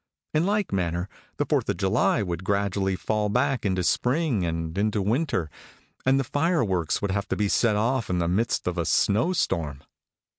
[0.33, 1.07] In like manner
[1.37, 5.47] the Fourth of July would gradually fall back into spring, then into winter;
[6.07, 8.85] and the fire works would have to be set off in the midst of a
[8.87, 9.83] snow storm.